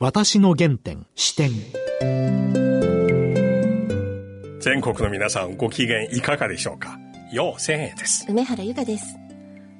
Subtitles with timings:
[0.00, 1.50] 私の原点視点。
[4.60, 7.00] 全国の皆さんご機嫌いかがでしょうか？
[7.32, 8.24] よう千円です。
[8.28, 9.16] 梅原由香です。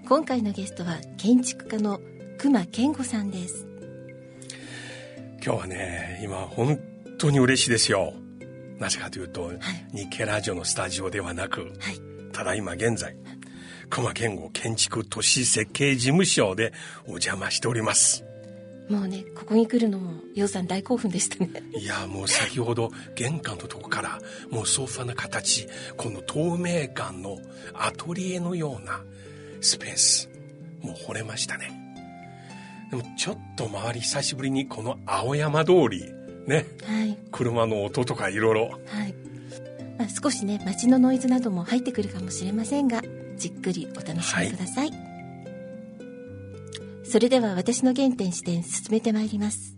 [0.08, 2.00] 今回のゲストは建築家の
[2.36, 3.68] 熊健吾さんです。
[5.40, 6.80] 今日はね今本
[7.16, 8.12] 当に嬉しいですよ。
[8.80, 9.58] なぜかというと、はい、
[9.92, 12.00] 日経ラジオのスタジオではなく、はい、
[12.32, 13.14] ただいま現在
[13.88, 16.72] 熊健吾建築都市設計事務所で
[17.04, 18.24] お邪魔しております
[18.88, 21.50] もうねここに来るのも洋さん大興奮でしたね。
[21.76, 24.18] いやもう先ほど玄関のとこから
[24.50, 27.38] もうソファの形この透明感の
[27.74, 29.00] アトリエのような
[29.60, 30.30] スペース
[30.80, 31.70] もう惚れましたね。
[32.90, 36.04] でもちょっと周り久しぶりにこの青山通り
[36.46, 39.14] ね、はい、車の音とかいろいろはい。
[39.98, 43.02] まあ、少しね街のノイズなども入ってくるかもしれませんが
[43.36, 45.07] じっくりお楽しみください、はい
[47.10, 49.74] それでは私の原点視点進めてまいります。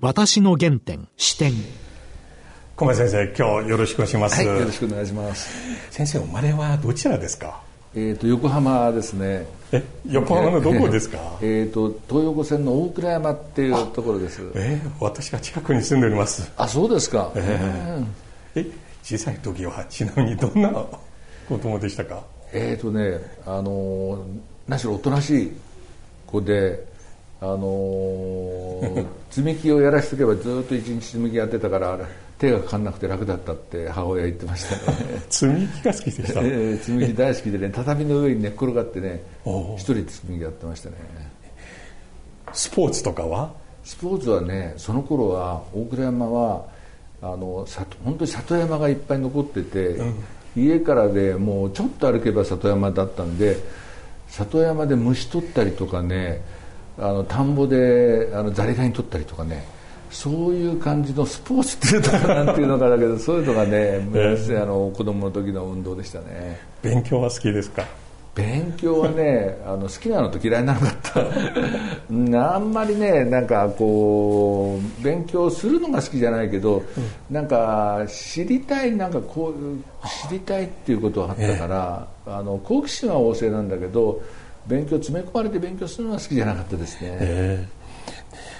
[0.00, 1.52] 私の原点視点。
[2.76, 5.52] 小林先生今日よろしくお願いします、はい、よろしくお願いします。
[5.90, 7.60] 先生生まれはどちらですか？
[7.94, 9.46] えっ、ー、と横浜ですね。
[9.72, 11.18] え横浜のどこですか？
[11.42, 18.66] えっ、ー、と東横線の大倉山っていうところですえー、私が近くに住んでおりますあそうですかえー、え
[19.02, 20.70] 小さい時はちなみにどんな
[21.48, 22.22] 子供でしたか？
[22.52, 24.24] えっ、ー、とねあの
[24.68, 25.52] 何しろおとなしい
[26.26, 26.86] 子で
[27.40, 28.80] あの
[29.30, 31.98] 積み木をやらしとけばずっと一日積み木やってたから
[32.38, 34.98] 手がかかんなくて楽だったって母親言ってましたね。
[35.30, 40.96] 積み木が好きでした、えー、積み木大好きでね畳の上に寝っ転がってね一人で積み木やってましたね。
[42.52, 43.52] スポーツとかは？
[43.84, 46.64] スポーツはねその頃は大倉山は
[47.22, 47.66] あの
[48.04, 50.14] 本当に里山がいっぱい残ってて、うん、
[50.56, 53.56] 家からでもうちょっと歩けば里山だったんで
[54.28, 56.42] 里山で虫取ったりとかね
[56.98, 59.64] あの田んぼであのザリガニ取ったりとかね
[60.10, 66.60] そういう感じのスポーツっていうとかなんていうのかだけどそういうのがね、えー、あの子供の時の運動でしたね。
[66.82, 67.86] 勉強は好きですか？
[68.34, 71.20] 勉強はね あの好きなのと嫌いなのかった。
[72.54, 84.20] あんまりねなんかこう勉強するのが好きじゃないけど、うん、なんか知りたいなんかこう知りたいっていうことはあったから、えー、あの好奇心は旺盛なんだけど
[84.66, 87.66] 勉強詰め込まれて勉強するのは好きじゃなかったですね、え。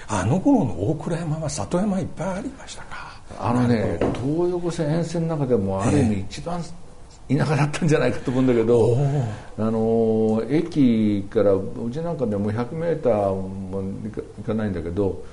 [0.07, 3.13] ー、あの頃の大倉山は里山いっぱいありましたか。
[3.39, 6.82] あのね東横線沿線の中でもある意味一番、えー
[7.37, 8.97] 田舎だったんじゃないかと思うんだけど
[9.57, 13.83] あの駅からうちなんかでも 100m も
[14.39, 15.23] 行かないんだけど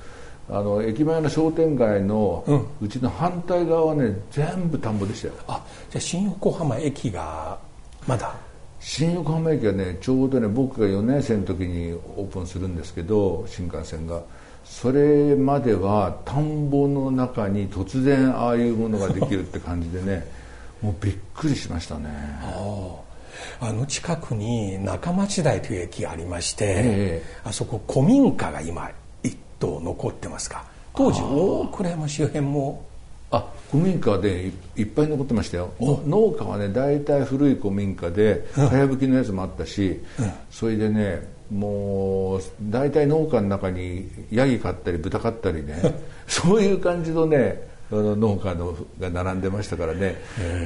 [0.49, 2.43] あの駅前の商店街の
[2.81, 5.33] うちの反対側はね全部田んぼでしたよ。
[5.47, 7.57] あじゃあ新横浜駅が
[8.07, 8.35] まだ？
[8.79, 14.21] 新横浜駅はねちょうどね僕が4年生の時にオープンするんですけど新幹線が。
[14.63, 20.25] それまでは田んぼの中に突然ああいうものができるって感じでね
[20.81, 22.09] もうびっくりしましたね。
[23.59, 28.91] あの近くに中町台という駅がありまして、えー、あそこ古民家が今
[29.23, 30.65] 一棟残ってますか。
[30.95, 32.85] 当時大倉山周辺も。
[33.33, 35.71] あ古民家でいっぱい残ってましたよ。
[35.79, 45.79] 農家はね大体古い古民家でかやぶきのやつもあったし、うん、それでねもう大体農家の中にヤギ飼ったり豚飼ったりね
[46.27, 50.15] そういう感じのねの農家のが並んでましたからね、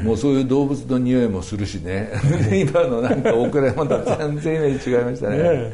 [0.03, 2.11] もうそういう動物の匂いもするしね。
[2.53, 5.73] 今のなんか大倉山と全然イメージ違いましたね。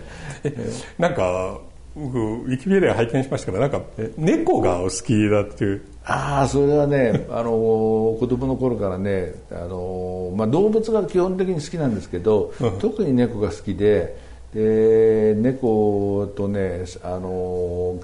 [0.97, 1.59] なんか
[1.95, 3.81] 僕ウィキペディア拝見しましたけどなんか
[4.17, 5.81] 猫がお好きだっていう。
[6.05, 14.17] ああそれはね あの子供の頃からねあの、まあ、動物が基本的に好きなんですけど、うん、特に猫が好きで
[14.53, 17.99] で猫とねあの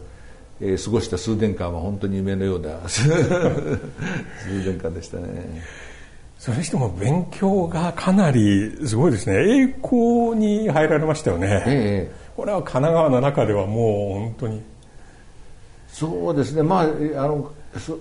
[0.60, 5.62] えー、過ごした数年間は本当に夢のような 数年間でしたね。
[6.40, 9.64] それにしても勉強がかなりすごいですね。
[9.64, 14.62] 栄光に入られましたよね、ええ、これは神奈川の中ではもう本当に。
[15.90, 16.62] そうですね。
[16.62, 17.52] まああの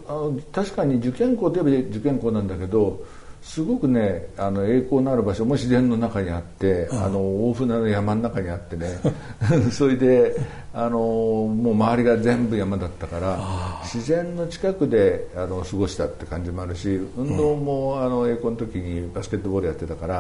[0.06, 3.00] あの確かに受験校といえば受験校なんだけど
[3.46, 8.98] すごくねあの栄光のある場所も自然の中にあって、あの大船の山の中にあってね。
[9.70, 10.36] それで
[10.74, 13.38] あのもう周りが全部山だったから
[13.84, 20.14] 自然の近くであの過ごしたって感じもあるし運動も、うん、あの栄光の時にバスケットボールやってたから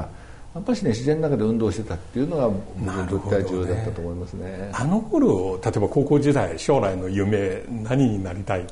[0.54, 8.66] やっぱしね自然の中で運動してたっていうのが僕にとっては重要だったと思いますね、ね、あの頃例えば高校時代将来の夢何になりたい？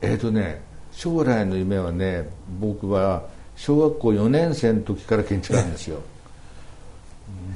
[0.00, 0.60] えっ、ー、とね
[0.90, 2.28] 将来の夢はね
[2.58, 3.22] 僕は
[3.58, 5.98] 小学校4年生の時から建築なんですよ。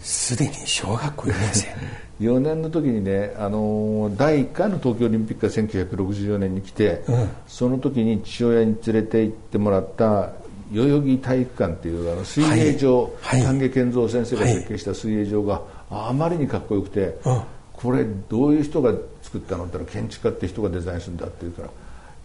[0.00, 1.68] すでに小学校4年生。
[2.20, 7.28] 4年の時にね、あのー第1回の東京オリンピックが1964年に来て、うん。
[7.46, 10.32] その時に父親に連れて行ってもらった
[10.72, 13.40] 代々木体育館っていうあの水泳場、はい。
[13.40, 13.46] はい。
[13.46, 17.40] 丹下健三先生が設計した水泳場があまりにかっこよくて、うん。
[17.72, 21.68] これどういう人が作ったのって言ったら建築家って人がデザインするんだって言うから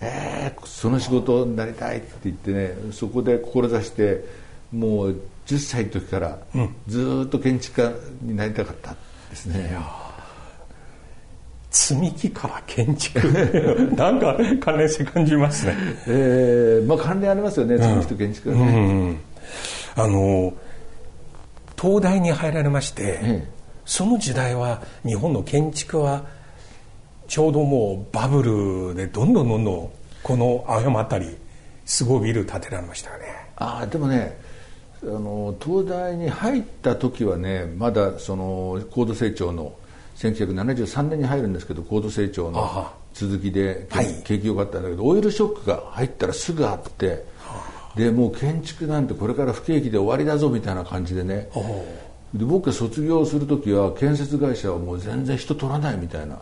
[0.02, 4.24] えー、その仕事になりたいって言ってねそこで志して
[4.72, 6.40] もう10歳の時から
[6.88, 7.92] ずーっと建築家
[8.22, 8.96] になりたかった
[9.30, 9.78] ですね、
[11.72, 13.20] 積み木から建築。
[13.96, 15.76] なんか関連性感じますね。
[16.08, 19.18] えーまあ関連ありますよね積み木と建築がね、
[19.96, 20.54] あの
[21.80, 23.48] 東大に入られまして、ええ。
[23.86, 26.26] その時代は日本の建築は
[27.28, 29.92] ちょうどもうバブルでどんどんどんどん
[30.24, 31.36] この青山あたり
[31.86, 33.26] すごいビル建てられましたよね。
[33.56, 34.40] ああでもね
[35.04, 39.74] あの東大に入った時はねまだその高度成長の
[40.16, 44.08] 1973年に入るんですけど高度成長の続きで、はい。
[44.24, 47.26] 景気良かったんだけどオイルショックが入ったらすぐあって
[47.96, 51.50] でもう建築なんてこれから不景気で終わりだぞみたいな感じでね。
[52.34, 56.40] で僕が卒業する時は建設会社はもう全然人取らないみたいな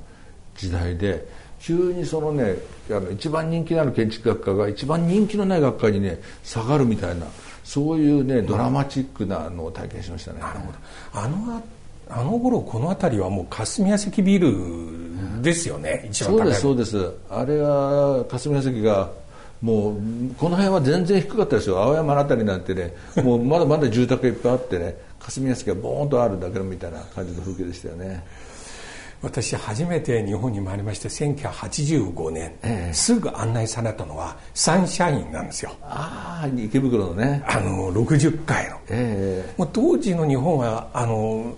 [0.55, 1.27] 時代で
[1.59, 2.55] 急にそのね
[2.89, 7.25] あの一番人気のある建築学科が一番人気のない学科にね下がるみたいな
[7.63, 10.77] そういうねドラマチックなのを体験しましたね、なるほど。
[11.13, 11.63] あの
[12.07, 14.53] あの頃この辺りはもう霞ヶ関ビル
[15.41, 16.53] ですよね、一番高い。
[16.53, 17.17] そうですそうです。
[17.31, 19.09] あれは霞ヶ関が
[19.61, 19.95] もう
[20.37, 21.81] この辺は全然低かったですよ。
[21.81, 22.93] 青山のあたりなんてね
[23.23, 28.23] もうまだまだ住宅いっぱいあってね霞ヶ関がボーンとあるだけのみたいな感じの風景でしたよね
[29.21, 32.93] 私初めて日本に参りまして1985年、ええ。
[32.93, 35.71] すぐ案内されたのはサンシャインなんですよ。
[35.81, 37.43] ああ池袋のね。
[37.47, 38.77] あの60階の。
[38.89, 41.55] えもう当時の日本はあの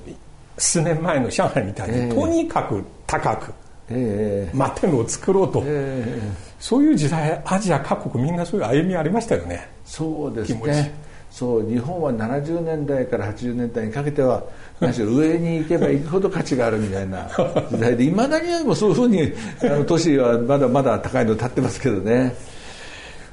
[0.58, 2.14] 数年前の上海みたいに、ええ。
[2.14, 3.54] とにかく高く
[3.90, 9.70] ええ摩天楼を作ろうと、ええそういう時代アジア各国みんなそういう歩みありましたよね。
[9.86, 10.72] そうです気持ち。
[10.72, 11.07] ね
[11.38, 14.44] そう日本は70年代から80年代にかけては
[14.80, 17.30] 何しろ上に行けば行くほど価値があるみたいな
[17.70, 19.32] 時代でいまだにはもうそういうふうに
[19.62, 22.34] あの都市はまだまだ高いの立ってますけどね。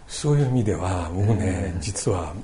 [0.06, 2.34] そういう意味では僕ね、実は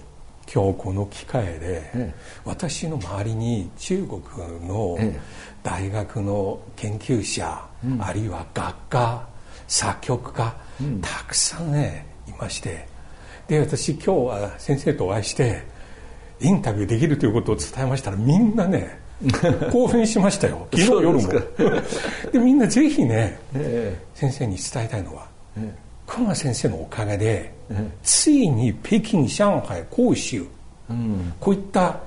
[0.50, 2.14] 今日この機会で、え
[2.46, 4.22] 私の周りに中国
[4.66, 5.20] のええ。
[5.62, 7.60] 大学の研究者、
[7.98, 9.28] あるいは学科
[9.68, 10.54] 作曲家、
[11.02, 12.88] たくさんねいまして
[13.50, 15.64] で私今日は先生とお会いして
[16.40, 19.00] インタビューできるということを伝えましたらみんなね
[19.72, 20.66] 興奮しましたよ。
[20.72, 21.28] 昨日夜も。
[22.32, 25.26] でみんなぜひねえ先生に伝えたいのは
[25.58, 25.74] え
[26.06, 27.88] 熊谷先生のおかげで、ええ。
[28.04, 30.46] ついに北京上海広州、
[31.40, 31.98] こういった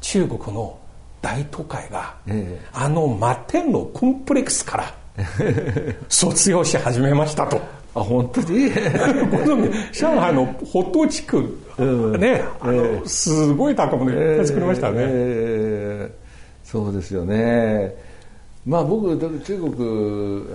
[0.00, 0.78] 中国の
[1.22, 2.66] 大都会が、ええ。
[2.72, 4.94] あの摩天楼コンプレックスから
[6.08, 7.81] 卒業し始めましたと。
[7.94, 8.70] あ本当に？
[9.92, 11.84] 上海のホット地区、う
[12.16, 12.20] ん。
[12.20, 14.96] ね、あのすごい高物で作りましたね。
[14.98, 16.22] ええ。
[16.64, 17.94] そうですよね。
[18.64, 19.72] まあ僕中国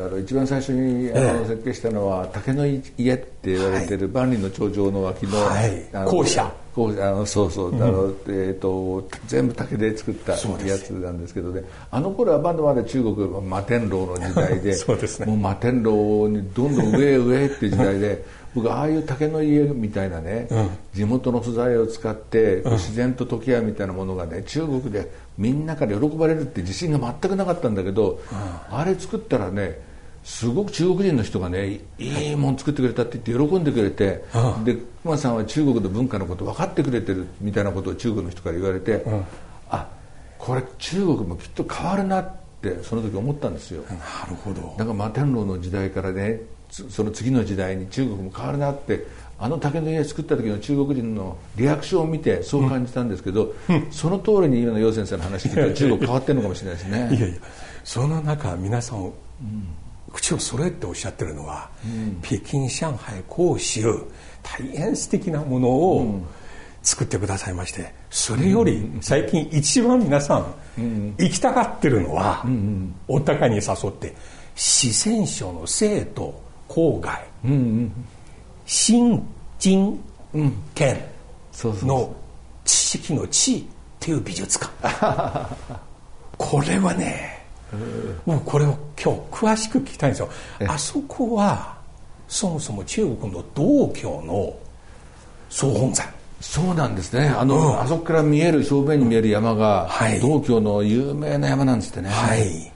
[0.05, 5.85] あの一番最初にあの設計したのは竹の家って言われてる万里の長城の脇の,、はい。
[5.93, 10.45] あの校舎校舎あのそうそう、あのえー、と全部竹で作ったやつ
[10.91, 11.63] なんですけどね。
[11.89, 15.25] あの頃はまだまだ中国は摩天楼の時代で そうですね。
[15.25, 20.47] もう摩天楼にどんどん上へ上へっていう時代で 僕ああいう竹の家みたいなね、
[20.93, 28.19] 地元の素材を使って自然と溶け合うみたいなものがね中国でみんなから喜ばれるって自信が全くなかったんだけど、
[28.69, 29.79] あれ作ったらね
[30.27, 34.25] すごく中国人の人がねいいもん作ってくれたって言って喜んでくれて、
[34.65, 39.05] で熊さんは中国の文化のこと分かってくれてるみたいなことを中国の人から言われて、
[39.69, 39.87] あ
[40.37, 43.83] これ中国もきっと変わるなってその時思ったんですよ。
[43.83, 43.95] な
[44.29, 44.61] るほど。
[44.77, 49.07] だから摩天楼の時代からねつその次の時代に中国も変わるなって
[49.39, 53.55] あの竹の家作った時の中国人のリアクションを見てそう感じたんですけど、
[53.91, 57.15] その通りに今の楊先生の話聞いたら中国変わってるのかもしれないですね。
[57.15, 57.37] いやいや
[57.85, 59.13] その中皆さん、
[60.13, 61.69] 口を揃えておっしゃってるのは、
[62.21, 63.83] 北京上海広州
[64.41, 66.21] 大変素敵なものを
[66.81, 72.45] 作ってくださいましてそれより最近一番皆さん行きたがってるのは、
[73.07, 74.15] お互いに誘って
[74.55, 77.21] 四川省の生徒郊外、
[78.65, 79.27] 新
[79.59, 80.03] 人
[80.73, 81.03] 県
[81.63, 82.15] の
[82.63, 83.63] 知識の地っ
[83.99, 85.55] ていう美術館。
[86.37, 87.36] これはね、
[88.25, 90.29] もうこれを今日詳しく聞きたいんですよ。
[90.67, 91.77] あそこは
[92.27, 94.53] そもそも中国の道教の
[95.49, 96.13] 総本山。
[96.39, 97.27] そうなんですね。
[97.27, 100.19] あの、あそこから見える正面に見える山が、はい。
[100.19, 102.09] 道教の有名な山なんですってね。
[102.09, 102.71] はい。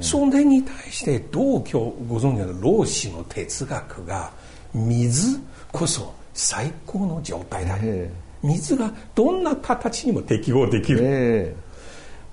[0.00, 4.30] それに対して道教ご存知の老子の哲学が
[4.74, 5.40] 水
[5.72, 8.10] こそ最高の状態だ、え
[8.42, 11.56] 水がどんな形にも適応できる、え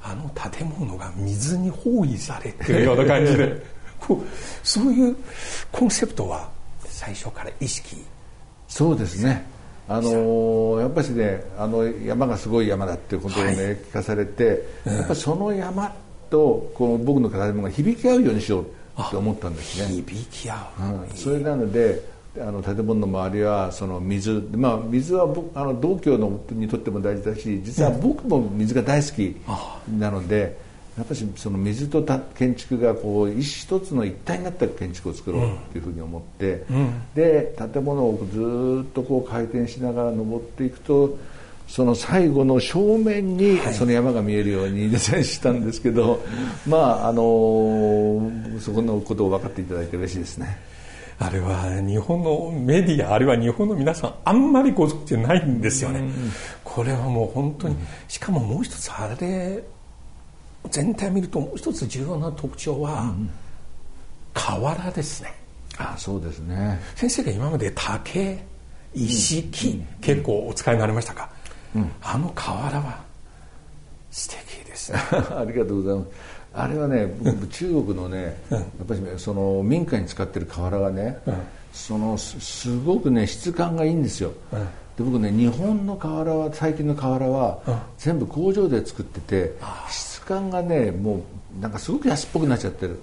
[0.03, 3.81] あの建物が水に包囲されてるような感じで。
[4.01, 4.27] こう
[4.63, 5.15] そういう
[5.71, 6.49] コンセプトは
[6.87, 8.03] 最初から意識。
[8.67, 9.45] そうですね。
[9.87, 13.57] あのーやっぱしねあの山がすごい山だっていうことをね、はい。
[13.57, 15.93] 聞かされて、やっぱその山
[16.31, 18.65] とこの僕の建物が響き合うようにしよう
[18.99, 19.95] って思ったんですね。
[19.97, 21.15] 響き合う、うん。
[21.15, 22.01] それなので
[22.39, 29.35] あの建物の周りはその水、まあ、水は僕あの道教のにとっても大事だし実は僕も水が大好き
[29.99, 30.57] なので、
[30.97, 36.63] やっぱりその水とた建築がこう一つの一体になった建築を作ろうっていうふうに思って、
[37.15, 41.17] で建物をずーっとこう回転しながら登っていくと
[41.67, 46.23] その最後の正面にその山が見えるようにデザインしたんですけど、
[46.65, 49.65] まああのそこのことを分かってい。
[49.65, 50.70] ただいて嬉しいですね。
[51.21, 56.11] あれは日本のメディアあるいは日本の皆さんあんまりご存知ないんですよね、
[56.63, 57.75] これはもう本当に、
[58.07, 59.63] しかももう一つあれ
[60.71, 63.13] 全体見るともう一つ重要な特徴は、
[64.33, 65.31] 瓦ですね。
[65.77, 66.79] あそうですね。
[66.95, 68.43] 先生が今まで竹
[68.95, 71.29] 石木、結構お使いになりましたか、
[72.01, 72.99] あの瓦は
[74.09, 74.99] 素敵ですね。
[75.37, 81.17] ありがとうございますあれはね僕中国のねやっぱりねその民家に使ってる瓦がね、
[81.71, 84.33] そのすすごくね質感がいいんですよ、
[84.97, 87.59] で僕ね日本の瓦は最近の瓦は
[87.97, 89.55] 全部工場で作ってて
[89.89, 91.23] 質感がねも
[91.57, 92.99] うなんかすごく安っぽくなっちゃってる。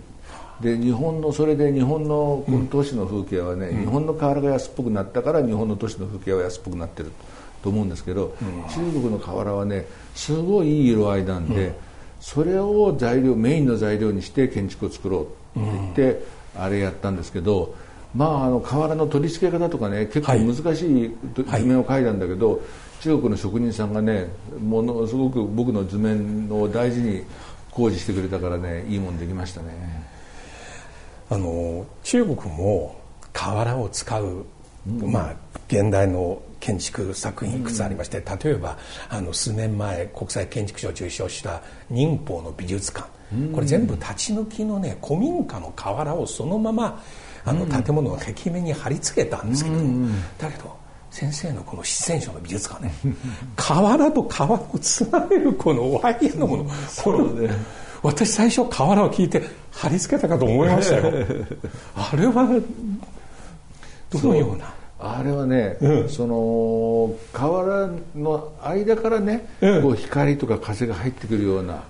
[0.61, 7.13] で日本のそれで日本のこの都市の風景はね、日本の瓦が安っぽくなったから日本の都市の風景は安っぽくなってる
[7.63, 8.35] と思うんですけど、
[8.69, 9.87] 中国の瓦はね
[10.17, 11.73] すごいいい色合いなんで、
[12.21, 16.23] それを材料メインの材料にして建築を作ろうって言って、
[16.57, 17.75] あれやったんですけど
[18.15, 22.61] まああの瓦の取り付け方とかね結構はい難しい図はい面を描いたんだけど、
[23.01, 24.29] 中国の職人さんがね
[24.61, 27.23] ものすごく僕の図面を大事に
[27.71, 30.09] 工事してくれたからねいいもんできましたね。
[31.31, 32.99] あの中国も
[33.33, 34.47] 瓦を使う、
[34.87, 35.37] まあ、
[35.69, 43.09] 現代の建築作品いくつありまして、例えばあの数年前国際建築賞を受賞した寧波の美術館、
[43.53, 47.03] これ全部立ち退きのね古民家の瓦をそのまま
[47.45, 50.77] あの建物の壁面に貼り付けたんですけども、だけど
[51.11, 52.93] 先生のこの四川省の美術館ね
[53.57, 56.67] 瓦と瓦をつなげるこのワイヤーのもの。
[57.03, 57.51] これ
[58.03, 61.13] 私最初瓦を聞いて貼り付けたかと思いましたよ。
[61.97, 62.49] あれは
[64.11, 66.09] どのようなあれはね、うん。
[66.09, 69.83] その瓦の間からね、うん。
[69.83, 71.85] こう光とか風が入ってくるような、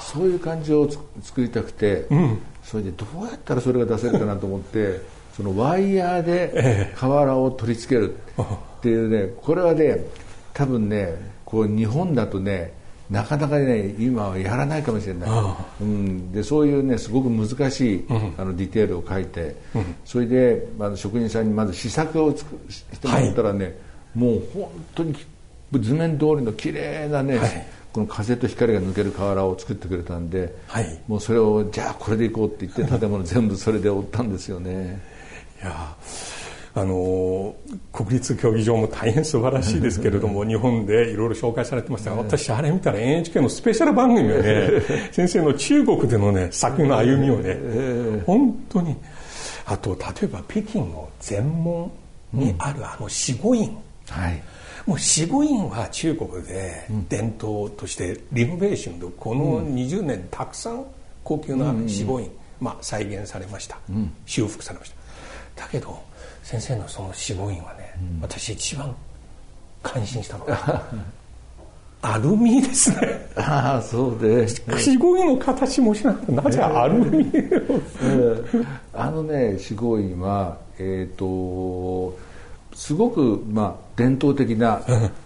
[0.00, 2.38] そういう感じをつ作りたくて、ん。
[2.66, 5.00] それでどうやったらそれが出せるかなと思って
[5.36, 6.94] そのワイヤーでえ。
[6.96, 10.04] 瓦を取り付けるっていうねこれはね
[10.52, 12.72] 多分ねこう日本だとね
[13.10, 15.30] なかなかね今はやらないかもしれない、
[15.80, 19.54] うん、でそういうねすごく難しい、あのディテールを書いて、
[20.04, 23.78] それであの職人さんにまず試作をつくしてもらったらね、
[24.14, 25.14] もう本当に
[25.72, 27.66] 図面通りの綺麗なね、はい。
[27.92, 31.00] この風と光が抜ける瓦を作ってくれたんで、はい。
[31.08, 35.00] もうそれをじゃあこれでいこうって言って建物全部それで覆ったんですよね。
[35.62, 35.96] いや
[36.76, 37.56] あの
[37.90, 47.56] 国立競技場も大変素晴らしいですけれども 日本でいろいろ紹介されてましたが私あれ見たら NHK のスペシャル番組をね先生の中国でのね作品の歩みをね
[48.26, 48.94] 本当に
[49.64, 51.90] あと例えば北京の全門
[52.34, 53.74] にあるあの四五院、
[54.10, 54.42] はい。
[54.84, 60.84] もう四五院は中国で伝統としてリノベーションでこの20年たくさん
[61.24, 62.30] 高級な四五院、
[62.60, 63.78] まあ、再現されました、
[64.26, 64.90] 修復されまし
[65.56, 65.62] た。
[65.62, 65.98] だけど
[66.46, 68.94] 先生のその四五院はね、私一番
[69.82, 70.80] 感心したのは
[72.02, 73.28] アルミですね。
[73.34, 74.46] ああそうで。
[74.78, 77.24] 四五院の形もしなくてなぜアルミ
[77.68, 77.74] を？
[78.00, 78.08] う
[78.62, 82.16] んあのね四合院はえっ、と
[82.76, 84.80] すごくまあ伝統的な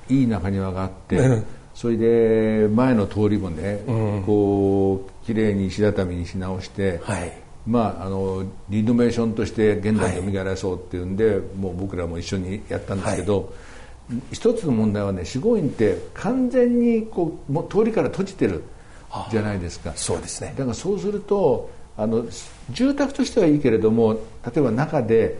[0.09, 3.81] いい中庭があって、うんそれで前の通りもね、
[4.27, 7.33] こう綺麗に石畳にし直して、はい
[7.71, 13.53] まああのリノベーションとして現代に蘇らそうっていうんで、もう僕らも一緒にやったんですけど、
[14.33, 18.65] 一つの問題はね四合院って完全にこうもう通りから閉じてる
[19.31, 19.93] じゃないですか。
[19.95, 20.53] そうですね。
[20.57, 22.27] だからそうするとあの
[22.71, 24.21] 住宅としてはいいけれども例
[24.57, 25.39] えば中で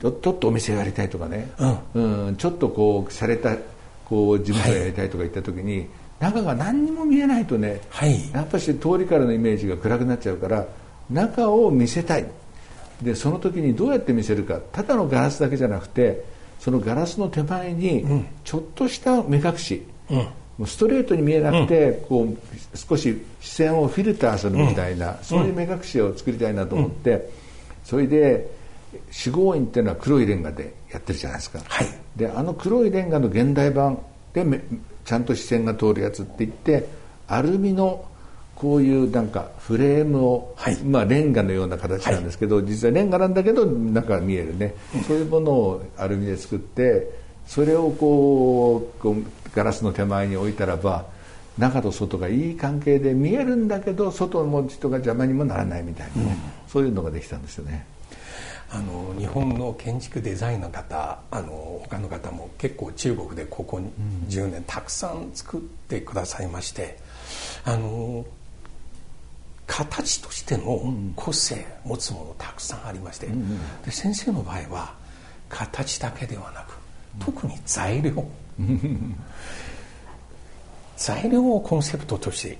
[0.00, 1.48] ちょっとお店やりたいとかね、
[1.94, 2.00] う
[2.30, 2.36] ん。
[2.36, 3.56] ちょっとこう洒落た
[4.04, 5.86] こう事務所やりたいとか言った時に、
[6.18, 8.32] 中が何にも見えないとね、はい。
[8.32, 10.66] やっぱり通りからのイメージが暗くなっちゃうから
[11.12, 12.26] 中を見せたい。
[13.02, 14.60] でその時にどうやって見せるか。
[14.72, 16.24] ただのガラスだけじゃなくて
[16.60, 27.28] そのガラスの手前にちょっとした目隠し、もうストレートに見えなくて、こう少し視線をフィルターするみたいな、そういう目隠しを作りたいなと思って、
[27.82, 28.48] それで
[29.10, 31.86] 四合院っていうのは黒いレンガでやってるじゃないですか、はい。
[32.14, 33.98] であの黒いレンガの現代版
[34.32, 34.60] でめ
[35.04, 36.86] ちゃんと視線が通るやつって言って
[37.26, 38.04] アルミの
[38.62, 40.76] こういうなんかフレームを、はい。
[40.84, 44.76] まあ、レンガのような形なんですけど、実はレンガなんだけど中が見えるね、
[45.08, 47.10] そういうものをアルミで作って
[47.44, 51.06] それをこうガラスの手前に置いたらば
[51.58, 56.36] 中と外がいい関係で見えるんだけど外の人が邪魔にもならないみたいなね、
[56.68, 57.84] そういうのができたんですよね。
[58.70, 63.80] あの日本の建築デザインの方あの他の方も結構中国でここ
[64.28, 66.96] 10年たくさん作ってくださいまして
[67.64, 68.24] あの
[69.66, 73.28] 形としての個性持つものたくさんありまして、
[73.84, 74.94] で先生の場合は
[75.48, 76.74] 形だけではなく
[77.18, 78.24] 特に材料。
[80.96, 82.58] 材料をコンセプトとして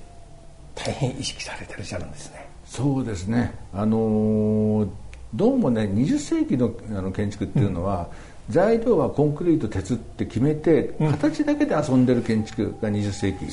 [0.74, 2.48] 大変意識されてるじゃないですね。
[2.66, 4.88] そうですね、あのー
[5.34, 8.10] どうもね20世紀のあの建築っていうのは、
[8.52, 13.50] 材料はコンクリート鉄って決めて、形だけで遊んでる建築が20世紀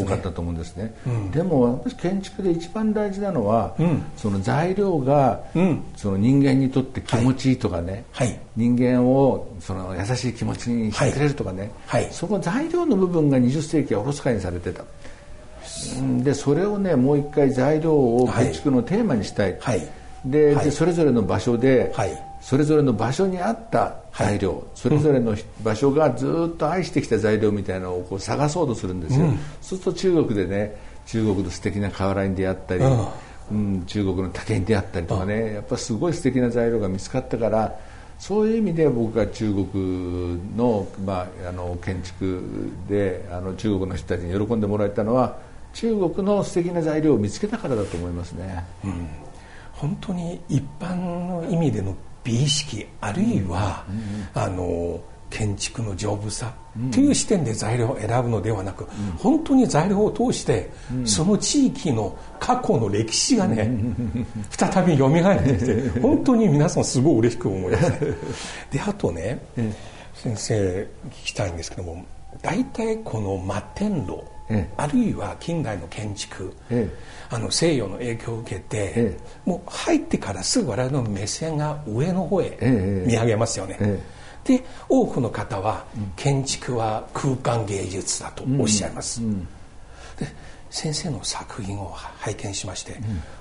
[0.00, 0.06] ね。
[0.06, 0.92] 多かったと思うんですね。
[1.32, 3.76] でも私建築で一番大事なのは、
[4.16, 5.82] その材料が、ん。
[5.96, 8.38] その人間にとって気持ちいいとかね、はい。
[8.56, 12.02] 人間をその優しい気持ちにしてくれるとかね、はい。
[12.02, 14.82] はいその材料の部分が20世紀はおろそかにされてた。
[16.00, 16.24] うん。
[16.24, 19.88] でそれをねもう一回材料を建築のテーマにしたい、はい。
[20.24, 20.64] で,、はい。
[20.64, 29.26] でそれぞれの場所で、はいそれぞれの場所に合った材料、それぞれの場所がずっと愛してきた材料みたいなのをこう探そうとするんですよ、
[29.60, 33.84] そうすると中国でね中国の素敵な瓦に出会ったり、うん。
[33.86, 37.76] 中国の竹に出会ったりとかねやっぱすごい素敵な材料が見つかったから
[38.18, 45.38] そういう意味で僕が中国の,、まあ、あの建築であの中国の人たちに喜んでもらえたのは
[45.72, 48.64] 中国の素敵な材料を見つけたからだと思いますね。
[49.72, 53.84] 本当に一般の意味での美意識あるいは、
[54.34, 56.52] あの建築の丈夫さ
[56.92, 58.86] という視点で材料を選ぶのではなく、
[59.18, 60.70] 本当に材料を通して、
[61.04, 63.70] その地域の過去の歴史がね、
[64.50, 67.90] 再び蘇ってきて 本当に皆さんすごい嬉しく思います。
[67.90, 67.98] ね。
[68.72, 69.40] であとね、
[70.14, 72.04] 先生聞きたいんですけども
[72.42, 74.74] 大体この摩天楼、ええ。
[74.76, 77.34] あるいは近代の建築、ええ。
[77.34, 83.76] あの西洋の影響を受けて、えもう入ってからすぐ我々の目線が上の方へええ見上げますよね。
[83.80, 84.00] え
[84.44, 85.84] で多くの方は
[86.16, 89.20] 建築は空間芸術だとおっしゃいます。
[90.18, 90.26] で
[90.70, 92.96] 先生の作品を拝見しまして、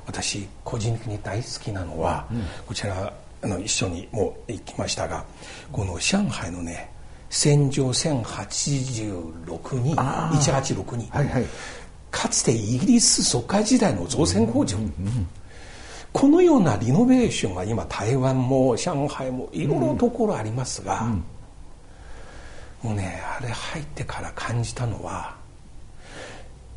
[0.05, 2.27] 私個人的に大好きなのは、
[2.67, 5.25] こちらあの一緒にもう行きましたが
[5.71, 6.91] この上海のね
[7.29, 11.45] 戦場1086に186に、はいはい。
[12.11, 14.77] かつてイギリス疎開時代の造船工場、
[16.11, 21.03] このようなリノベーションが今台湾も上海もいろいろところありますが、
[22.81, 25.35] もうねあれ入ってから感じたのは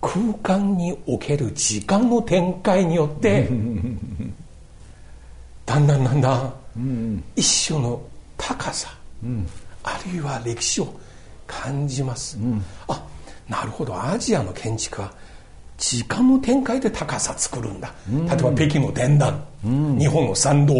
[0.02, 3.48] 空間における時間の展開によって
[5.64, 6.36] だんだんだんだ
[6.78, 8.02] ん一種の
[8.36, 8.94] 高さ、
[9.82, 10.94] あるいは歴史を
[11.46, 12.38] 感じます、
[12.88, 13.04] あ
[13.48, 14.00] なるほど。
[14.00, 15.12] アジアの建築は
[15.76, 19.44] 時間の展開で高さ作るんだ、例えば北京の天壇、
[19.98, 20.74] 日本の参道、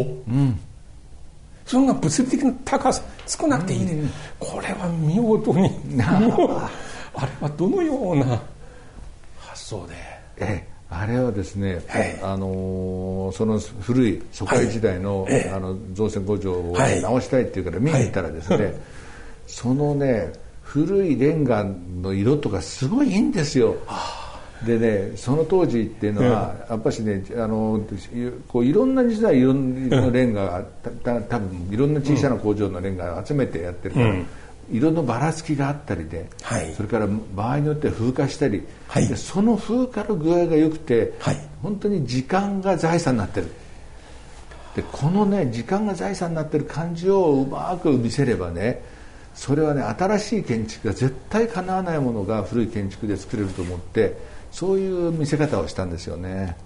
[1.67, 3.97] そんな物理的な高さ少なくていいで、
[4.39, 5.71] これは見事に。
[7.15, 8.41] あれはどのような
[9.39, 9.95] 発想で。
[10.39, 17.01] ええあれはですね、はいあのーその古い疎開時代の,、あの造船工場をはい。
[17.01, 18.75] 直したいっていうから見に行ったらですね、はい。
[19.47, 23.77] そのね古いレンガの色とかすごいいいんですよ。
[24.67, 27.81] でね、その当時っていうのは、やっぱしねあの
[28.47, 34.27] こういろんな時代いろんなレンガがたた多分いろんな小さな工場のレンガを集めてやってるから、うん
[34.71, 36.73] 色のばらつきがあったりで、はい。
[36.75, 39.09] それから場合によっては風化したり、はい。
[39.09, 41.49] でその風化の具合が良くて、はい。
[41.63, 43.49] 本当に時間が財産になってる。
[44.75, 48.83] でこのね時間が財産になってる感じをうまく見せればね
[49.35, 54.17] それはね新しい建築が絶対かなわないものが古い建築で作れると思って
[54.51, 56.57] そういう見せ方をしたんですよね。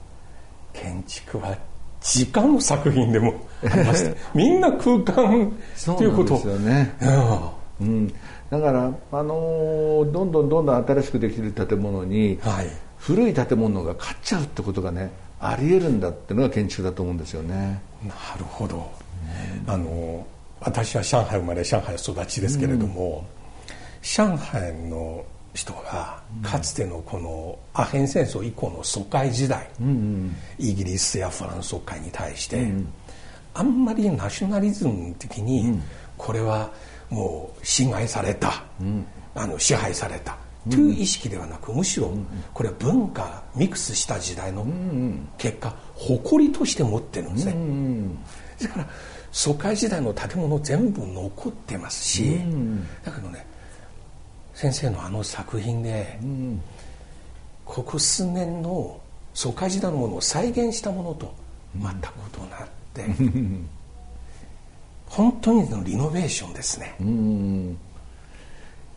[0.73, 1.57] 建築は
[2.01, 8.09] 時間の作品でもありましてみんな空間そうということなんですよね、うんうん、
[8.51, 12.67] だから、あのーどんどんどんどん新しくできる建物に、はい。
[12.99, 17.81] 古い建物が勝っちゃうってことがねありえるんだっていうのが建築だと思うんですよね。
[18.05, 18.91] なるほど、
[19.67, 20.27] あの
[20.61, 23.27] 私は上海生まれ上海育ちですけれども、
[24.03, 29.69] 上海の人がかつてのこのアヘン戦争以降の疎開時代、
[30.59, 32.73] イギリスやフランス疎開に対して、
[33.55, 35.81] あんまりナショナリズム的に
[36.17, 36.71] これは
[37.11, 38.65] もう侵害された、
[39.35, 40.37] あの支配された。
[40.69, 42.11] という意識ではなくむしろ
[42.53, 44.67] これは文化ミックスした時代の
[45.39, 47.55] 結果誇りとして持ってるんですね。
[48.61, 48.89] だから
[49.31, 52.41] 疎開時代の建物全部残ってますし、
[53.05, 53.47] だけどね
[54.55, 56.19] 先生のあの作品で、
[57.65, 58.99] ここ数年の
[59.35, 61.33] 疎開時代のものを再現したものと
[61.77, 63.05] 全く異なって、
[65.07, 66.95] 本当にのリノベーションですね。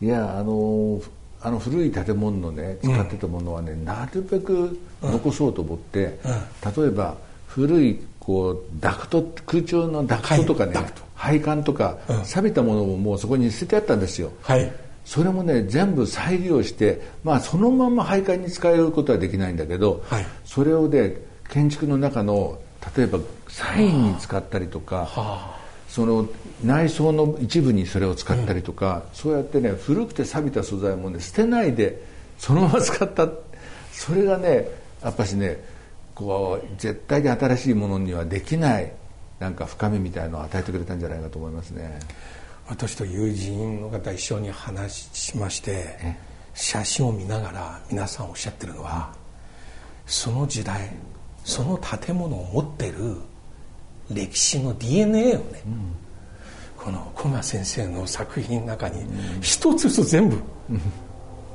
[0.02, 1.02] いやあの
[1.42, 6.20] あの古い建物のね使ってたものはね、なるべく残そうと思って、
[6.78, 7.16] 例えば
[7.48, 10.86] 古いこうダクト空調のダクトとかね、はい
[11.20, 14.32] 配管とか、錆びたものももうそこに捨ててあったんですよ。
[14.42, 14.72] はい。
[15.04, 20.26] それもね全部再利用して、まあ、そのまま配管に使えることはできないんだけど、はい。
[20.46, 21.18] それをね
[21.50, 22.58] 建築の中の
[22.96, 23.20] 例えば
[23.50, 25.59] サインに使ったりとか、
[25.90, 26.30] その
[26.64, 32.02] 内装の一部にそれを使ったりとか、そうやってね古くて錆びた素材もね捨てないで
[32.38, 33.28] そのまま使った
[33.92, 34.70] それがね
[35.04, 35.58] やっぱしね
[36.14, 38.92] こう絶対に新しいものにはできない
[39.40, 42.00] なんか深みみたいのを与えてくれたんじゃないかと思いますね。
[42.68, 46.16] 私と友人の方一緒に話しまして
[46.54, 49.12] 写真を見ながら皆さんおっしゃってるのは
[50.06, 50.92] その時代
[51.44, 53.16] その建物を持ってる
[54.12, 55.62] 歴史の DNA をね、
[56.78, 59.04] この小間先生の作品の中に
[59.42, 60.38] 一つずつ全部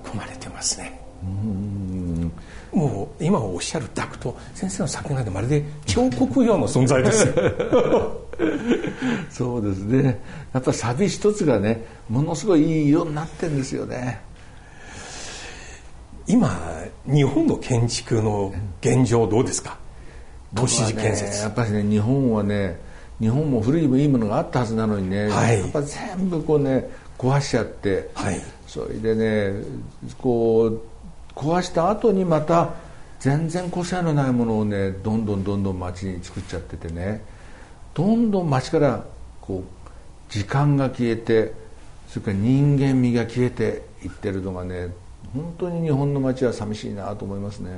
[0.05, 1.01] 込まれてますね、
[2.73, 7.27] もう今おっしゃるダクト先生の作品なんてまるで彫刻用の存在です。
[7.27, 8.21] よ
[9.31, 10.21] そうですね。
[10.53, 14.21] やっぱサビ一つがねものすごいいい色になってるんですよね。
[16.27, 16.51] 今
[17.07, 19.79] 日本の建築の現状どうですか？
[20.55, 22.79] 都市建僕はね設、やっぱりね日本はね
[23.21, 25.61] 日本も古いもいいものがあったはずなのにね、はい。
[25.61, 26.89] やっぱ全部こうね
[27.19, 28.41] 壊しちゃって、はい。
[28.67, 29.63] それでね
[30.19, 30.81] こう
[31.35, 32.75] 壊した後にまた
[33.21, 37.25] 全然個性のないものをねどんどんどんどん街に作っちゃっててね
[37.95, 39.05] どんどん街から
[39.41, 41.53] こう時間が消えて
[42.09, 44.89] それから人間味が消えていってるのがね
[45.33, 47.71] 本当に日本の街は寂しいなと思いますね。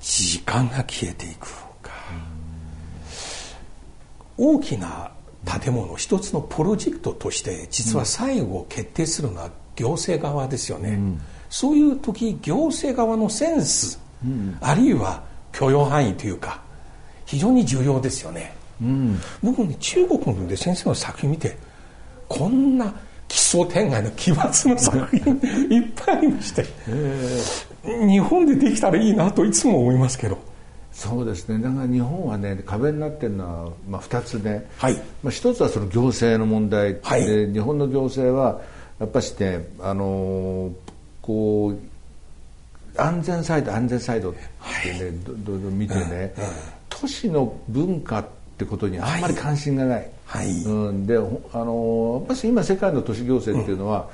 [0.00, 1.46] 時間が消えていく。
[1.46, 1.67] か
[4.36, 5.10] 大きな
[5.62, 10.98] 建物一つのプロジェクトとして実は最後決定するのは行政側ですよね、
[11.48, 14.00] そういう時行政側のセンス、
[14.60, 16.60] あるいは許容範囲というか
[17.24, 18.54] 非常に重要ですよね、
[19.42, 21.56] 僕ね中国で先生の作品見て
[22.28, 22.92] こんな
[23.28, 25.40] 奇想天外の奇抜な作品
[25.70, 26.66] いっぱいありまして、
[27.84, 30.38] 日本でできたらいいなといつも思いますけど
[30.98, 31.62] そうですね。
[31.62, 34.94] だから日本はね壁になってるのは、まあ、2つね、はい。
[34.94, 37.24] まあ、1つはその行政の問題、はい。
[37.24, 38.60] で日本の行政は
[38.98, 40.72] やっぱしね、あのー
[41.28, 44.34] こう安全サイド安全サイドっ
[44.82, 46.32] てね、どどど見てね、
[46.88, 50.50] 都市の文化ってことにあんまり関心がない、はい。
[50.64, 54.08] うん、でほあのやっぱり今世界の都市行政っていうのは、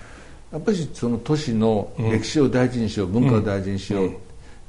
[0.53, 4.17] やっぱりその都市の歴史を大事にしよう、文化を大事にしよう、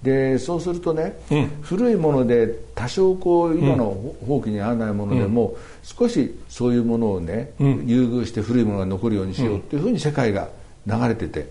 [0.05, 1.17] でそうするとね、
[1.61, 3.85] 古いもので多少こう今の
[4.27, 10.47] 放棄に合わないものでも、少しそういうものをね、優遇して古いものが残るようにしようっていうふうに世界が
[10.85, 11.49] 流れてて、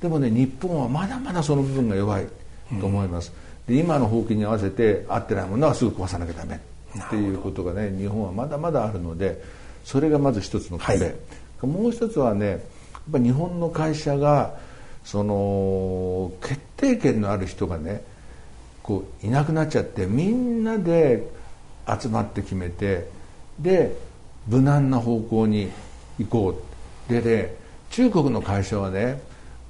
[0.00, 2.26] でもね日本はまだまだその部分が弱い
[2.80, 3.32] と思います、
[3.66, 6.60] で今の放棄に合わせて合ってないものはすぐ壊さなきゃダメ
[6.96, 9.42] っていうことがね日本はまだまだあるので
[9.84, 11.12] それがまず一つの壁、は
[11.64, 11.66] い。
[11.66, 12.60] もう一つはねやっ
[13.12, 14.54] ぱ日本の会社が
[15.06, 18.02] その決定権のある人がね
[18.82, 21.30] こういなくなっちゃってみんなで
[21.88, 23.08] 集まって決めて
[23.60, 23.96] で
[24.48, 25.70] 無難な方向に
[26.18, 26.60] 行こ
[27.08, 27.12] う。
[27.12, 27.54] でね
[27.90, 29.22] 中国の会社はね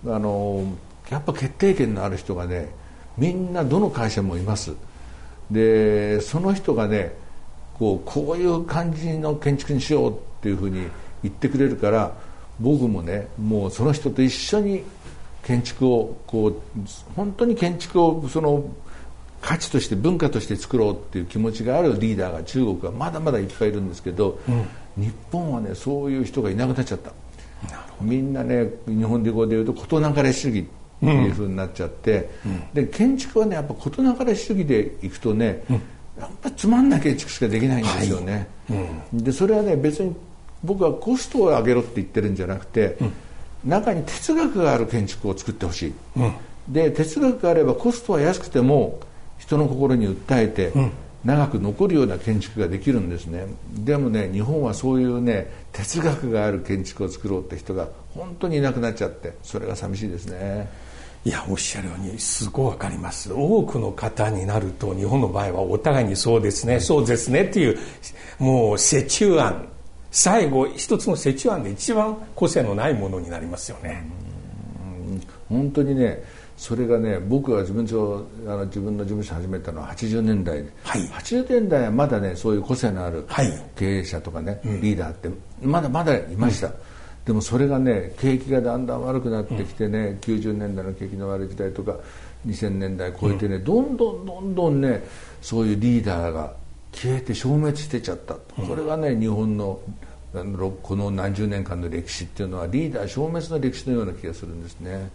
[0.06, 0.64] あの
[1.10, 2.70] やっぱ決定権のある人がね
[3.18, 4.72] みんなどの会社もいます。
[5.50, 7.12] でその人がね
[7.74, 10.88] こうこういう感じの建築にしようっていうふうに
[11.22, 12.16] 言ってくれるから
[12.58, 14.82] 僕もねもうその人と一緒に
[15.46, 16.60] 建築をこう
[17.14, 18.64] 本当に建築をその
[19.40, 24.40] 価値として文化として作ろうっていう気持ちがあるリーダーが中国はまだまだいっぱいいるんですけど、
[24.96, 27.12] 日本はねそういう人がいなくなっちゃった。
[28.00, 30.64] みんなね日本で語で言うと事なかれ主義っ
[30.98, 32.28] ていうふうになっちゃって、
[32.74, 35.62] で建築はねやっぱ事なかれ主義でいくとね、
[36.18, 38.48] やっぱつまんない建築しかできないんですよね、
[39.12, 40.16] でそれはね別に
[40.64, 42.98] 僕はコストを上げろって言ってるんじゃなくて、
[43.64, 45.94] 中に哲学がある建築を作ってほしい、
[46.68, 49.00] で哲学があればコストは安くても
[49.38, 50.72] 人の心に訴えて、
[51.24, 53.46] 長く残るような建築ができるんですね。
[53.72, 60.68] でもね日本はそういうね哲学がある建築を作ろうって人が本当にいなくなっちゃってそれが寂しいですね。
[61.24, 63.32] いやおっしゃるようにすごいわかります。
[63.32, 67.78] 多くの方になると日本の場合はお互いにそうですね、そうですねっていう
[68.38, 69.66] もう折衷案
[70.10, 74.04] 最後一つの折衷案で一番個性のないものになりますよね、
[75.48, 76.22] 本当にね
[76.56, 80.62] それがね僕が自分所あの自分の事務所始めたのは80年代。
[80.62, 81.02] で、はい。
[81.08, 83.52] 80年代はまだねそういう個性のあるはい。
[83.76, 85.28] 経営者とかね、リーダーって
[85.60, 86.70] まだまだいました、
[87.26, 91.94] でもそれがね景気がだんだん悪くなってきてね、90年代の景気の悪い時代とか
[92.46, 95.04] 2000年代超えてね、どんどんどんどんね
[95.42, 96.54] そういうリーダーが
[96.96, 99.78] 消えて消滅してちゃった、これがね日本の
[100.82, 105.10] この何十年間の歴史っていうのはリーダー消滅の歴史のような気がするんですね、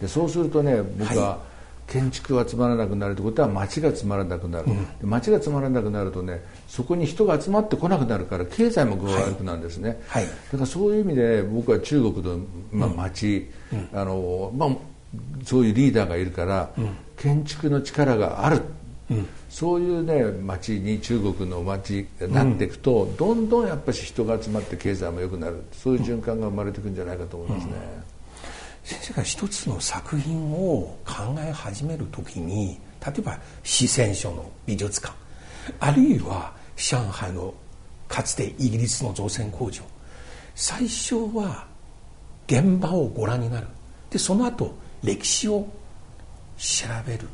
[0.00, 1.38] でそうするとね僕は、
[1.86, 10.24] 建築がつまらなくなるということは街がつまらなくなる、で街がつまらなくなるとねそこに人が集まってこなくなるから経済も具合悪くなるんですね、はい。
[10.24, 12.38] だからそういう意味で僕は中国の、
[12.72, 13.50] まあ、街、
[13.92, 14.70] あのまあ、
[15.44, 16.70] そういうリーダーがいるから、
[17.18, 18.62] 建築の力がある、
[19.50, 25.62] そういうね街に中国の街がなっていくと、どんどんやっぱり人が集まって経済も良くなる。
[25.72, 27.72] そういう循環が生まれていくんじゃないかと思いますね。
[28.84, 35.14] 先生が一つの作品を考え始めるときに例えば四川省の美術館
[35.80, 37.54] あるいは上海の
[38.08, 39.82] かつてイギリスの造船工場
[40.54, 41.66] 最初は
[42.46, 43.66] 現場をご覧になる。
[44.10, 45.66] でその後歴史を
[46.58, 47.26] 調べる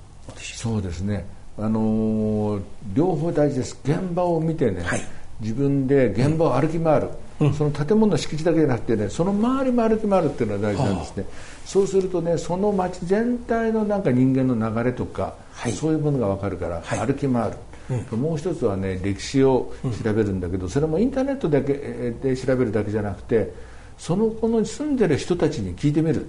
[0.55, 1.27] そうですね、
[1.59, 2.63] あのー
[2.95, 3.79] 両方大事です。
[3.85, 5.01] 現場を見てね、はい。
[5.41, 7.09] 自分で現場を歩き回る、
[7.55, 11.25] その建物の敷地だけじゃなくてねその周りも歩き回るっていうのが大事なんですね、
[11.65, 15.73] そうするとねその街全体のなんか人間の流れとか、はい。
[15.73, 17.07] そういうものが分かるから、はい。
[17.07, 23.53] 歩き回る、もう一つはね歴史を調べるんだけど、それもインターネットだけえーで調べるだけじゃなくて
[23.97, 26.27] その子の住んでる人たちに聞いてみる。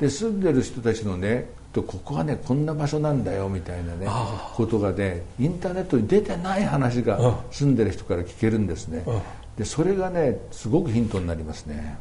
[0.00, 4.08] で住んでる人たちのねとここはねこんな場所なんだよみたいなね
[4.54, 7.34] ことがねインターネットに出てない話がうん。
[7.50, 9.04] 住んでる人から聞けるんですね。
[9.06, 9.22] うん。
[9.58, 11.98] でそれがねすごくヒントになりますね。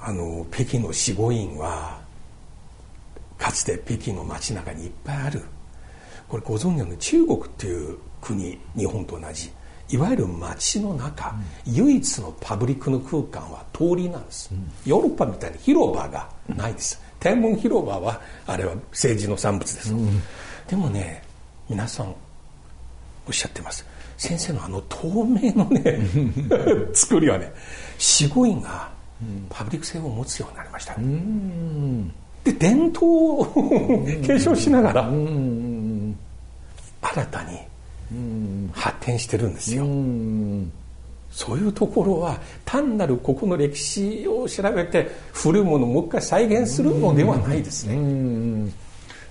[0.00, 1.98] あの北京の死後院は
[3.38, 5.42] かつて北京の街中にいっぱいある。
[6.28, 9.50] これご存知のように中国っていう国日本と同じ。
[9.90, 14.50] いわゆる街の中、唯一のパブリックの空間は通りなんです、
[14.84, 19.92] ヨーロッパみたいに広場がないです天安門広場はあれは政治の産物です、
[20.68, 21.22] でもね
[21.68, 22.14] 皆さん
[23.26, 23.84] おっしゃってます。
[24.16, 26.00] 先生のあの透明のね
[26.92, 27.52] 作りはね
[27.98, 28.90] 死後院が
[29.48, 30.94] パブリック性を持つようになりました、
[32.44, 35.08] で伝統を継承しながら
[37.00, 37.58] 新たに
[38.72, 39.84] 発展してるんですよ、
[41.38, 48.72] そういうところは単なるここの歴史を調べて古いものをもう一回再現するのではないですね、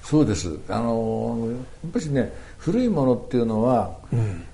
[0.04, 0.58] そうです。
[0.70, 1.50] あの
[1.84, 3.98] やっぱりね古いものっていうのは、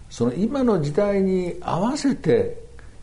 [0.10, 2.58] その今の時代に合わせて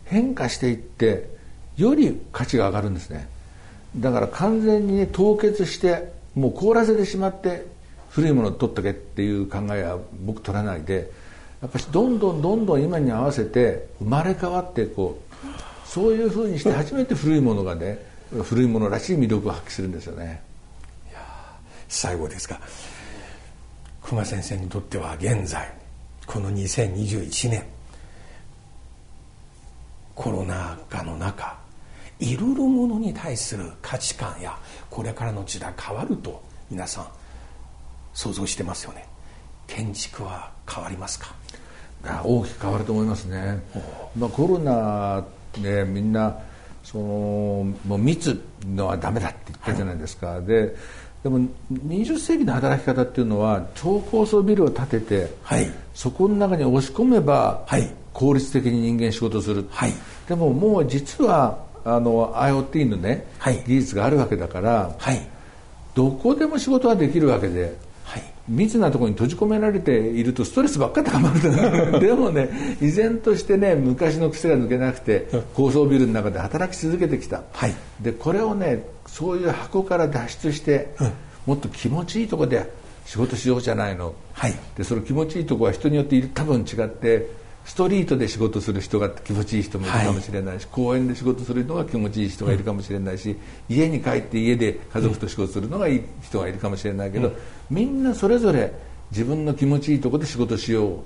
[0.07, 1.31] 変化していって
[1.77, 3.29] より価値が上がるんですね。
[3.99, 7.67] だから完全に、ね、凍結してもう凍らせてしまって
[8.09, 11.09] 古いものを取っとけっていう考えは僕取らないで
[11.62, 17.99] やっぱりどんどんどんどん今に合わせて生まれ変わってこうそういうふうにして初めて古いものがね
[18.44, 20.42] 古いものらしい魅力を発揮するんですよね
[21.11, 21.20] いや。
[21.88, 22.61] 最後ですが
[24.03, 25.73] 熊先生にとっては現在
[26.27, 27.64] この2021年
[30.14, 31.59] コロナ禍の中
[32.20, 34.57] いろいろものに対する価値観や
[34.90, 37.09] これからの時代変わると皆さん
[38.12, 39.07] 想像してますよね
[39.66, 41.35] 建築は変わりますか？
[42.04, 43.62] あ大きく変わると思いますね、
[44.16, 45.24] まあ、コロナ
[45.61, 46.38] でみんな
[46.83, 47.04] その
[47.87, 50.74] もう密のはダメだって言ったじゃないですか、で
[51.22, 55.70] でも20世紀の働き方っていうのは超高層ビルを建てて、はい。
[55.94, 57.90] そこの中に押し込めば、はい。
[58.14, 59.92] 効率的に人間仕事する、はい。
[60.26, 63.62] でももう実はあの IoT のね、はい。
[63.66, 65.20] 技術があるわけだから、はい。
[65.94, 67.76] どこでも仕事はできるわけで
[68.51, 71.41] 密なところに閉じ込められているとストレスばっかり高まる
[72.01, 77.75] でもね依然としてね昔の癖が抜けなくて高層ビルの中で働き続けてきた、はい。
[78.01, 80.95] でこれをねそういう箱から脱出して、
[81.47, 82.71] もっと気持ちいいところで
[83.07, 84.55] 仕事しようじゃないの、はい。
[84.77, 87.29] でその気持ちいいところは人によって多分違って
[87.64, 93.37] ストリートで仕事する人が気持ちいい人もいるかもしれないし、公園で仕事するのが気持ちいい人がいるかもしれないし、
[93.68, 97.33] 家に帰って家で家族と仕事するのがいい人がいるかもしれないけど、
[97.70, 98.73] みんなそれぞれ
[99.11, 100.99] 自分の気持ちいいところで仕事しよう。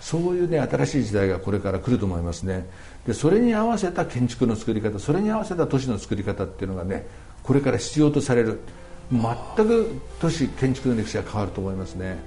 [0.00, 2.66] そういうね新しい時代がこれから来ると思いますね。
[3.06, 7.06] でそれに合わせた建築の作り方それに合わせた都市の作り方っていうのがね
[7.42, 8.60] これから必要とされる。
[9.12, 9.22] 全
[9.66, 12.18] く都市建築の歴史が変わると思いますね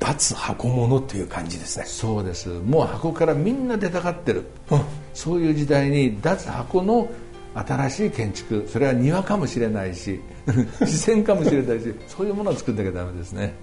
[0.00, 1.84] もう脱箱物という感じですね。
[1.86, 2.48] そうです。
[2.48, 4.80] もう箱からみんな出たがってる、うん。
[5.14, 7.08] そういう時代に脱箱の
[7.54, 10.20] 新しい建築それは庭かもしれないし
[10.80, 13.54] 自然かもしれないしそういうものを作んなきゃダメですね。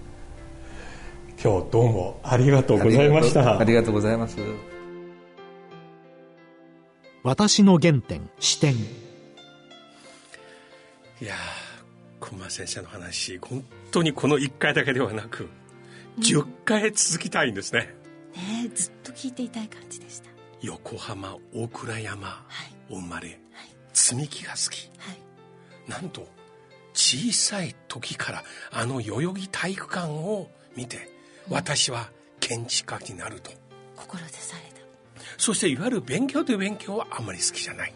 [1.41, 3.59] 今日どうもありがとうございました。
[3.59, 4.37] ありがとうございます。
[7.23, 8.77] 私の原点視点い
[11.21, 11.37] やー
[12.19, 15.47] 熊先生の話本当にこの1回だけではなく、
[16.19, 17.93] 10回続きたいんですね。
[18.35, 20.29] ねずっと聞いていたい感じでした。
[20.61, 22.93] 横浜大倉山はい。
[22.93, 23.39] お生まれ、はい。
[23.93, 24.89] 積み木が好き。
[24.99, 25.19] はい。
[25.89, 26.27] なんと
[26.93, 31.09] 小さい時からあの代々木体育館を見て、
[31.49, 33.51] 私は建築家になると。
[33.95, 34.81] 志された。
[35.37, 37.93] そしていわゆる勉強という勉強はあまり好きじゃない。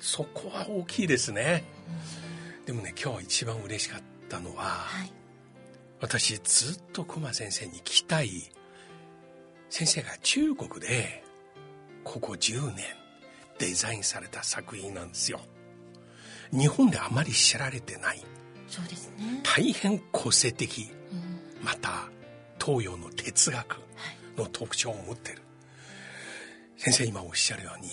[0.00, 1.64] そこは大きいですね、
[2.66, 5.23] でもね今日一番嬉しかったのは、はい
[6.04, 8.28] 私ずっと熊先生に聞きたい。
[9.70, 11.24] 先生が中国で
[12.04, 12.84] ここ10年
[13.58, 15.40] デザインされた作品なんですよ。
[16.52, 18.22] 日本であまり知られてない。
[18.68, 19.40] そうですね。
[19.44, 20.90] 大変個性的。
[21.10, 21.64] うん。
[21.64, 22.10] また
[22.62, 23.78] 東洋の哲学は
[24.36, 24.38] い。
[24.38, 25.38] の特徴を持ってる。
[26.76, 27.88] 先生今おっしゃるように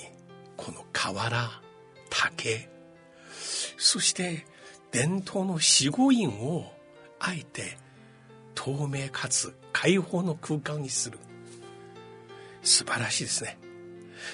[0.58, 1.62] この瓦
[2.10, 2.70] 竹。
[3.78, 4.46] そして
[4.92, 6.66] 伝統の四五院を
[7.18, 7.78] あえて
[8.64, 11.18] 透明かつ開放の空間にする。
[12.62, 13.58] 素晴らしいですね。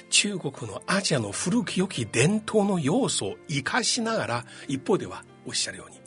[0.10, 6.02] 中国のアジアの古き良き伝統の要素を生かしながら一方ではおっしゃるように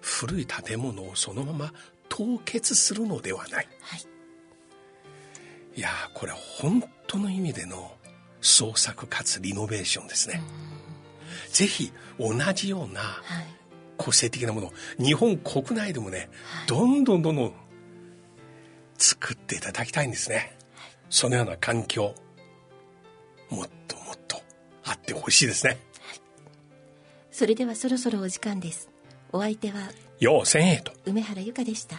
[0.00, 1.74] 古い建物をそのまま
[2.08, 3.68] 凍結するのではない。
[3.82, 4.06] はい。
[5.76, 7.92] いやーこれ本当の意味での
[8.40, 10.40] 創作かつリノベーションですね。
[11.50, 13.56] ぜひ同じようなはい
[13.96, 16.28] 個性的なものを日本国内でもね、はい
[16.66, 17.52] どんどんどんどん
[18.98, 20.56] 作っていただきたいんですね。
[21.10, 22.14] そのような環境、
[23.50, 24.40] もっともっと
[24.84, 25.78] あってほしいですね。
[27.30, 28.88] それではそろそろお時間です
[29.30, 30.92] お相手はよう千円と。
[31.04, 31.96] 梅原由香でした